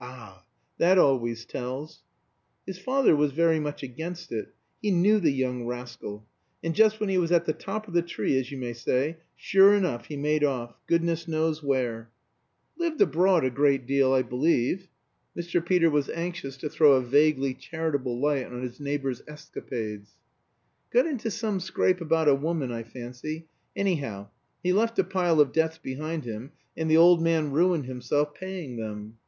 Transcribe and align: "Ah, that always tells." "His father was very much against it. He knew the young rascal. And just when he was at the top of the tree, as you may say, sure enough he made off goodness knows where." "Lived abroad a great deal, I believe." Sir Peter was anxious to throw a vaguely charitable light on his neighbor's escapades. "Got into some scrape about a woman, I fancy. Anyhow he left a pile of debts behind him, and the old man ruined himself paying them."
"Ah, 0.00 0.44
that 0.78 0.98
always 0.98 1.44
tells." 1.44 2.02
"His 2.66 2.80
father 2.80 3.14
was 3.14 3.30
very 3.30 3.60
much 3.60 3.84
against 3.84 4.32
it. 4.32 4.52
He 4.82 4.90
knew 4.90 5.20
the 5.20 5.30
young 5.30 5.66
rascal. 5.68 6.26
And 6.64 6.74
just 6.74 6.98
when 6.98 7.08
he 7.08 7.16
was 7.16 7.30
at 7.30 7.44
the 7.44 7.52
top 7.52 7.86
of 7.86 7.94
the 7.94 8.02
tree, 8.02 8.36
as 8.40 8.50
you 8.50 8.58
may 8.58 8.72
say, 8.72 9.18
sure 9.36 9.74
enough 9.76 10.06
he 10.06 10.16
made 10.16 10.42
off 10.42 10.74
goodness 10.88 11.28
knows 11.28 11.62
where." 11.62 12.10
"Lived 12.76 13.00
abroad 13.00 13.44
a 13.44 13.50
great 13.50 13.86
deal, 13.86 14.12
I 14.12 14.22
believe." 14.22 14.88
Sir 15.40 15.60
Peter 15.60 15.88
was 15.90 16.10
anxious 16.10 16.56
to 16.56 16.68
throw 16.68 16.94
a 16.94 17.00
vaguely 17.00 17.54
charitable 17.54 18.18
light 18.20 18.46
on 18.46 18.62
his 18.62 18.80
neighbor's 18.80 19.22
escapades. 19.28 20.10
"Got 20.90 21.06
into 21.06 21.30
some 21.30 21.60
scrape 21.60 22.00
about 22.00 22.26
a 22.26 22.34
woman, 22.34 22.72
I 22.72 22.82
fancy. 22.82 23.46
Anyhow 23.76 24.30
he 24.60 24.72
left 24.72 24.98
a 24.98 25.04
pile 25.04 25.38
of 25.38 25.52
debts 25.52 25.78
behind 25.78 26.24
him, 26.24 26.50
and 26.76 26.90
the 26.90 26.96
old 26.96 27.22
man 27.22 27.52
ruined 27.52 27.86
himself 27.86 28.34
paying 28.34 28.76
them." 28.76 29.18